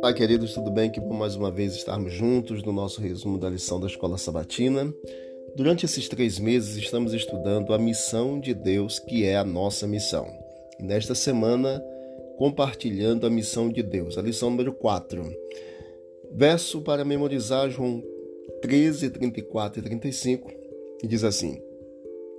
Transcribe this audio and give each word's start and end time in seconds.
Olá, 0.00 0.14
queridos, 0.14 0.54
tudo 0.54 0.70
bem? 0.70 0.90
Que 0.90 0.98
bom 0.98 1.12
mais 1.12 1.36
uma 1.36 1.50
vez 1.50 1.74
estarmos 1.74 2.12
juntos 2.12 2.62
no 2.62 2.72
nosso 2.72 3.02
resumo 3.02 3.38
da 3.38 3.50
lição 3.50 3.78
da 3.78 3.86
Escola 3.86 4.16
Sabatina. 4.16 4.90
Durante 5.54 5.84
esses 5.84 6.08
três 6.08 6.38
meses 6.38 6.76
estamos 6.76 7.12
estudando 7.12 7.74
a 7.74 7.78
missão 7.78 8.40
de 8.40 8.54
Deus, 8.54 8.98
que 8.98 9.24
é 9.24 9.36
a 9.36 9.44
nossa 9.44 9.86
missão. 9.86 10.26
E 10.78 10.82
nesta 10.82 11.14
semana, 11.14 11.84
compartilhando 12.38 13.26
a 13.26 13.30
missão 13.30 13.68
de 13.68 13.82
Deus, 13.82 14.16
a 14.16 14.22
lição 14.22 14.48
número 14.48 14.72
4. 14.72 15.22
Verso 16.32 16.80
para 16.80 17.04
memorizar 17.04 17.68
João 17.68 18.02
13, 18.62 19.10
34 19.10 19.80
e 19.80 19.82
35, 19.82 20.50
e 21.02 21.06
diz 21.06 21.22
assim: 21.22 21.60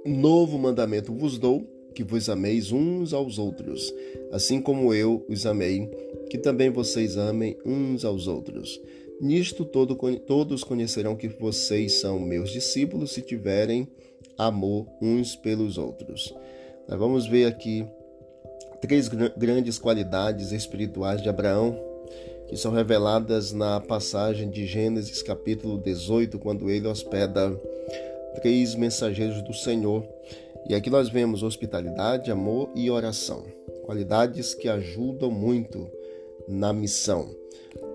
Novo 0.05 0.57
mandamento 0.57 1.13
vos 1.13 1.37
dou 1.37 1.74
que 1.95 2.03
vos 2.03 2.29
ameis 2.29 2.71
uns 2.71 3.13
aos 3.13 3.39
outros, 3.39 3.91
assim 4.31 4.61
como 4.61 4.93
eu 4.93 5.25
os 5.29 5.45
amei, 5.45 5.89
que 6.29 6.37
também 6.37 6.69
vocês 6.69 7.15
amem 7.15 7.57
uns 7.65 8.03
aos 8.03 8.27
outros. 8.27 8.79
Nisto 9.21 9.63
todo, 9.63 9.95
todos 10.19 10.63
conhecerão 10.63 11.15
que 11.15 11.29
vocês 11.29 11.93
são 11.93 12.19
meus 12.19 12.51
discípulos 12.51 13.13
se 13.13 13.21
tiverem 13.21 13.87
amor 14.37 14.85
uns 15.01 15.35
pelos 15.37 15.77
outros. 15.77 16.35
Nós 16.87 16.99
vamos 16.99 17.25
ver 17.25 17.45
aqui 17.45 17.85
três 18.81 19.07
grandes 19.07 19.79
qualidades 19.79 20.51
espirituais 20.51 21.21
de 21.21 21.29
Abraão 21.29 21.79
que 22.47 22.57
são 22.57 22.71
reveladas 22.71 23.51
na 23.53 23.79
passagem 23.79 24.49
de 24.49 24.67
Gênesis 24.67 25.23
capítulo 25.23 25.79
18, 25.79 26.37
quando 26.37 26.69
ele 26.69 26.87
hospeda 26.87 27.49
três 28.35 28.75
mensageiros 28.75 29.41
do 29.41 29.53
Senhor 29.53 30.05
e 30.67 30.73
aqui 30.73 30.89
nós 30.89 31.09
vemos 31.09 31.43
hospitalidade, 31.43 32.31
amor 32.31 32.71
e 32.75 32.89
oração, 32.89 33.45
qualidades 33.83 34.55
que 34.55 34.67
ajudam 34.67 35.29
muito 35.29 35.87
na 36.47 36.73
missão. 36.73 37.29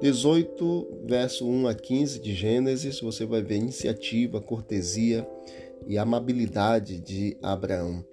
18, 0.00 1.04
verso 1.04 1.48
1 1.48 1.66
a 1.66 1.74
15 1.74 2.20
de 2.20 2.32
Gênesis, 2.32 3.00
você 3.00 3.26
vai 3.26 3.42
ver 3.42 3.56
iniciativa, 3.56 4.40
cortesia 4.40 5.28
e 5.86 5.98
amabilidade 5.98 7.00
de 7.00 7.36
Abraão. 7.42 8.04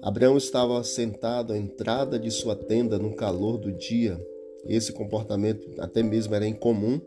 Abraão 0.00 0.36
estava 0.36 0.82
sentado 0.84 1.52
à 1.52 1.58
entrada 1.58 2.18
de 2.18 2.30
sua 2.30 2.54
tenda 2.54 2.98
no 2.98 3.14
calor 3.14 3.58
do 3.58 3.72
dia. 3.72 4.20
Esse 4.66 4.92
comportamento 4.92 5.68
até 5.80 6.02
mesmo 6.02 6.34
era 6.34 6.46
incomum, 6.46 7.00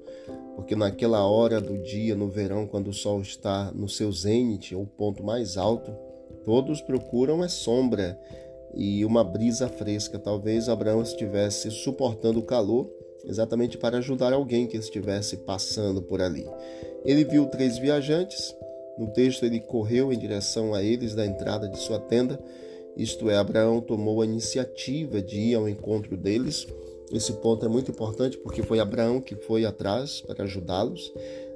porque 0.55 0.75
naquela 0.75 1.25
hora 1.25 1.61
do 1.61 1.77
dia, 1.77 2.15
no 2.15 2.27
verão, 2.27 2.67
quando 2.67 2.89
o 2.89 2.93
sol 2.93 3.21
está 3.21 3.71
no 3.73 3.87
seu 3.87 4.11
zênite, 4.11 4.75
ou 4.75 4.85
ponto 4.85 5.23
mais 5.23 5.57
alto, 5.57 6.06
Todos 6.47 6.79
procuram 6.79 7.43
é 7.43 7.49
sombra 7.49 8.17
e 8.73 9.03
uma 9.03 9.21
brisa 9.21 9.67
fresca. 9.67 10.17
Talvez 10.17 10.69
Abraão 10.69 11.01
estivesse 11.01 11.69
suportando 11.69 12.39
o 12.39 12.43
calor 12.43 12.89
exatamente 13.25 13.77
para 13.77 13.97
ajudar 13.97 14.31
alguém 14.31 14.65
que 14.65 14.77
estivesse 14.77 15.35
passando 15.35 16.01
por 16.01 16.21
ali. 16.21 16.47
Ele 17.03 17.25
viu 17.25 17.47
três 17.47 17.77
viajantes. 17.77 18.55
No 18.97 19.07
texto, 19.11 19.45
ele 19.45 19.59
correu 19.59 20.13
em 20.13 20.17
direção 20.17 20.73
a 20.73 20.81
eles 20.81 21.13
da 21.13 21.25
entrada 21.25 21.67
de 21.67 21.77
sua 21.79 21.99
tenda. 21.99 22.39
Isto 22.95 23.29
é, 23.29 23.35
Abraão 23.35 23.81
tomou 23.81 24.21
a 24.21 24.25
iniciativa 24.25 25.21
de 25.21 25.37
ir 25.37 25.55
ao 25.55 25.67
encontro 25.67 26.15
deles. 26.15 26.65
Esse 27.11 27.33
ponto 27.33 27.65
é 27.65 27.69
muito 27.69 27.91
importante 27.91 28.37
porque 28.37 28.63
foi 28.63 28.79
Abraão 28.79 29.19
que 29.19 29.35
foi 29.35 29.65
atrás 29.65 30.21
para 30.21 30.45
ajudá-los. 30.45 31.11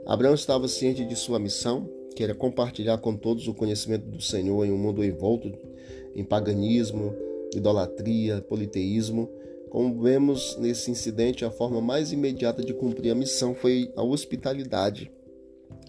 Abraão 0.05 0.33
estava 0.33 0.67
ciente 0.67 1.05
de 1.05 1.15
sua 1.15 1.39
missão, 1.39 1.89
queira 2.15 2.33
compartilhar 2.33 2.97
com 2.97 3.15
todos 3.15 3.47
o 3.47 3.53
conhecimento 3.53 4.05
do 4.05 4.21
Senhor 4.21 4.65
em 4.65 4.71
um 4.71 4.77
mundo 4.77 5.03
envolto 5.03 5.51
em 6.15 6.23
paganismo, 6.23 7.15
idolatria, 7.55 8.41
politeísmo. 8.41 9.29
Como 9.69 10.01
vemos 10.01 10.57
nesse 10.59 10.91
incidente, 10.91 11.45
a 11.45 11.51
forma 11.51 11.81
mais 11.81 12.11
imediata 12.11 12.63
de 12.63 12.73
cumprir 12.73 13.11
a 13.11 13.15
missão 13.15 13.55
foi 13.55 13.91
a 13.95 14.03
hospitalidade 14.03 15.11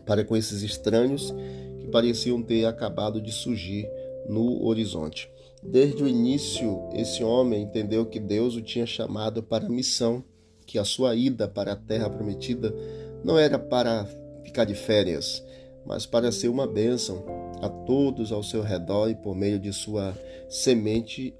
para 0.07 0.25
com 0.25 0.37
esses 0.37 0.63
estranhos 0.63 1.35
que 1.81 1.89
pareciam 1.89 2.43
ter 2.43 2.65
acabado 2.65 3.21
de 3.21 3.33
surgir 3.33 3.89
no 4.29 4.65
horizonte. 4.65 5.31
Desde 5.63 6.03
o 6.03 6.09
início, 6.09 6.89
esse 6.93 7.23
homem 7.23 7.63
entendeu 7.63 8.07
que 8.07 8.19
Deus 8.19 8.57
o 8.57 8.63
tinha 8.63 8.87
chamado 8.87 9.43
para 9.43 9.67
a 9.67 9.71
missão, 9.71 10.25
que 10.67 10.79
a 10.79 10.85
sua 10.85 11.15
ida 11.15 11.47
para 11.47 11.73
a 11.73 11.77
terra 11.77 12.11
prometida 12.11 12.75
não 13.23 13.39
era 13.39 13.59
para 13.59 14.07
ficar 14.45 14.65
de 14.65 14.75
férias, 14.75 15.43
mas 15.87 16.07
para 16.07 16.33
ser 16.33 16.49
uma 16.49 16.67
bênção 16.67 17.25
a 17.61 17.69
todos 17.69 18.33
ao 18.33 18.43
seu 18.43 18.63
redor 18.63 19.09
e 19.09 19.15
por 19.15 19.35
meio 19.35 19.59
de 19.59 19.73
sua 19.73 20.17
semente 20.49 21.35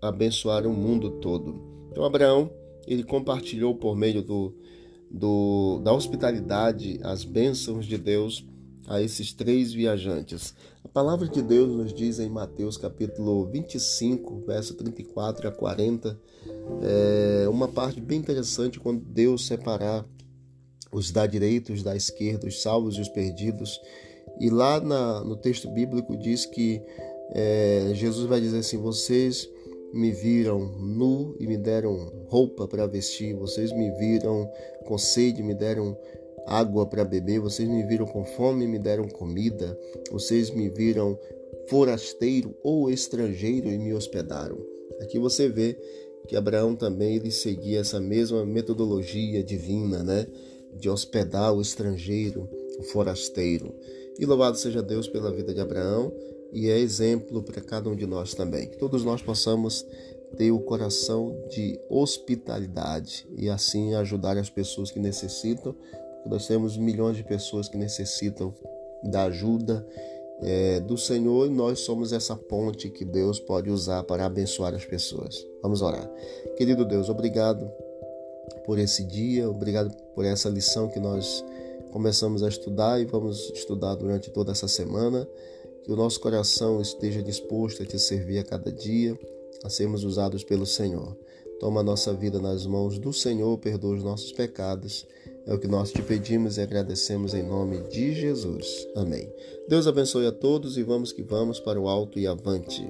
abençoar 0.00 0.66
o 0.66 0.72
mundo 0.72 1.10
todo. 1.20 1.60
Então 1.90 2.04
Abraão 2.04 2.50
ele 2.86 3.04
compartilhou 3.04 3.74
por 3.74 3.96
meio 3.96 4.22
do, 4.22 4.54
do, 5.10 5.80
da 5.84 5.92
hospitalidade 5.92 6.98
as 7.02 7.24
bênçãos 7.24 7.86
de 7.86 7.96
Deus 7.96 8.44
a 8.88 9.00
esses 9.00 9.32
três 9.32 9.72
viajantes. 9.72 10.54
A 10.84 10.88
palavra 10.88 11.28
de 11.28 11.40
Deus 11.40 11.68
nos 11.68 11.94
diz 11.94 12.18
em 12.18 12.28
Mateus 12.28 12.76
capítulo 12.76 13.46
25, 13.46 14.42
verso 14.46 14.74
34 14.74 15.48
a 15.48 15.52
40, 15.52 16.18
é 16.82 17.48
uma 17.48 17.68
parte 17.68 18.00
bem 18.00 18.18
interessante 18.18 18.80
quando 18.80 19.00
Deus 19.00 19.46
separar 19.46 20.04
os 20.92 21.10
da 21.10 21.26
direita, 21.26 21.72
os 21.72 21.82
da 21.82 21.96
esquerda, 21.96 22.46
os 22.46 22.62
salvos 22.62 22.96
e 22.96 23.00
os 23.00 23.08
perdidos. 23.08 23.80
E 24.38 24.50
lá 24.50 24.80
na, 24.80 25.24
no 25.24 25.36
texto 25.36 25.68
bíblico 25.70 26.16
diz 26.16 26.46
que 26.46 26.82
é, 27.34 27.92
Jesus 27.94 28.26
vai 28.26 28.40
dizer 28.40 28.58
assim: 28.58 28.76
Vocês 28.76 29.48
me 29.92 30.10
viram 30.10 30.60
nu 30.78 31.36
e 31.38 31.46
me 31.46 31.56
deram 31.56 32.12
roupa 32.28 32.66
para 32.66 32.86
vestir, 32.86 33.34
vocês 33.34 33.72
me 33.72 33.90
viram 33.92 34.48
com 34.86 34.96
sede 34.96 35.40
e 35.40 35.44
me 35.44 35.54
deram 35.54 35.96
água 36.46 36.86
para 36.86 37.04
beber, 37.04 37.40
vocês 37.40 37.68
me 37.68 37.82
viram 37.84 38.06
com 38.06 38.24
fome 38.24 38.64
e 38.64 38.68
me 38.68 38.78
deram 38.78 39.08
comida, 39.08 39.78
vocês 40.10 40.50
me 40.50 40.68
viram 40.68 41.18
forasteiro 41.68 42.54
ou 42.62 42.90
estrangeiro 42.90 43.68
e 43.68 43.78
me 43.78 43.94
hospedaram. 43.94 44.58
Aqui 45.00 45.18
você 45.18 45.48
vê 45.48 45.76
que 46.26 46.36
Abraão 46.36 46.74
também 46.74 47.16
ele 47.16 47.30
seguia 47.30 47.80
essa 47.80 48.00
mesma 48.00 48.44
metodologia 48.44 49.42
divina, 49.42 50.02
né? 50.02 50.26
De 50.78 50.88
hospedar 50.88 51.54
o 51.54 51.60
estrangeiro, 51.60 52.48
o 52.78 52.82
forasteiro. 52.82 53.74
E 54.18 54.26
louvado 54.26 54.56
seja 54.56 54.82
Deus 54.82 55.08
pela 55.08 55.32
vida 55.32 55.54
de 55.54 55.60
Abraão 55.60 56.12
e 56.52 56.68
é 56.68 56.78
exemplo 56.78 57.42
para 57.42 57.60
cada 57.62 57.88
um 57.88 57.96
de 57.96 58.06
nós 58.06 58.34
também. 58.34 58.68
Que 58.68 58.76
todos 58.76 59.04
nós 59.04 59.22
possamos 59.22 59.86
ter 60.36 60.50
o 60.50 60.60
coração 60.60 61.36
de 61.50 61.78
hospitalidade 61.88 63.26
e 63.36 63.48
assim 63.48 63.94
ajudar 63.94 64.36
as 64.36 64.50
pessoas 64.50 64.90
que 64.90 64.98
necessitam, 64.98 65.72
porque 65.72 66.28
nós 66.28 66.46
temos 66.46 66.76
milhões 66.76 67.16
de 67.16 67.24
pessoas 67.24 67.68
que 67.68 67.76
necessitam 67.76 68.54
da 69.04 69.24
ajuda 69.24 69.86
é, 70.40 70.80
do 70.80 70.98
Senhor 70.98 71.46
e 71.46 71.50
nós 71.50 71.80
somos 71.80 72.12
essa 72.12 72.34
ponte 72.34 72.90
que 72.90 73.04
Deus 73.04 73.38
pode 73.38 73.70
usar 73.70 74.02
para 74.04 74.26
abençoar 74.26 74.74
as 74.74 74.84
pessoas. 74.84 75.36
Vamos 75.62 75.82
orar. 75.82 76.08
Querido 76.56 76.84
Deus, 76.84 77.08
obrigado 77.08 77.70
por 78.64 78.78
esse 78.78 79.04
dia, 79.04 79.48
obrigado 79.48 79.94
por 80.14 80.24
essa 80.24 80.48
lição 80.48 80.88
que 80.88 81.00
nós 81.00 81.44
começamos 81.90 82.42
a 82.42 82.48
estudar 82.48 83.00
e 83.00 83.04
vamos 83.04 83.50
estudar 83.54 83.94
durante 83.94 84.30
toda 84.30 84.52
essa 84.52 84.66
semana. 84.66 85.28
Que 85.84 85.92
o 85.92 85.96
nosso 85.96 86.20
coração 86.20 86.80
esteja 86.80 87.22
disposto 87.22 87.82
a 87.82 87.86
te 87.86 87.98
servir 87.98 88.38
a 88.38 88.44
cada 88.44 88.70
dia, 88.70 89.18
a 89.64 89.68
sermos 89.68 90.04
usados 90.04 90.44
pelo 90.44 90.64
Senhor. 90.64 91.16
Toma 91.58 91.80
a 91.80 91.84
nossa 91.84 92.12
vida 92.12 92.40
nas 92.40 92.66
mãos 92.66 92.98
do 92.98 93.12
Senhor, 93.12 93.56
perdoa 93.58 93.96
os 93.96 94.02
nossos 94.02 94.32
pecados. 94.32 95.06
É 95.46 95.52
o 95.52 95.58
que 95.58 95.68
nós 95.68 95.92
te 95.92 96.02
pedimos 96.02 96.56
e 96.56 96.60
agradecemos 96.60 97.34
em 97.34 97.42
nome 97.42 97.80
de 97.88 98.14
Jesus. 98.14 98.86
Amém. 98.94 99.32
Deus 99.68 99.86
abençoe 99.86 100.26
a 100.26 100.32
todos 100.32 100.78
e 100.78 100.82
vamos 100.82 101.12
que 101.12 101.22
vamos 101.22 101.58
para 101.60 101.80
o 101.80 101.88
alto 101.88 102.18
e 102.18 102.26
avante. 102.26 102.88